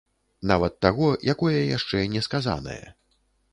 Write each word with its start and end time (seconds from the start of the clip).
Нават 0.51 0.77
таго, 0.85 1.09
якое 1.35 1.61
яшчэ 1.77 2.01
не 2.17 2.25
сказанае. 2.31 2.81